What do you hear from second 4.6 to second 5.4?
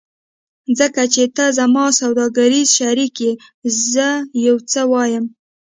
څه وایم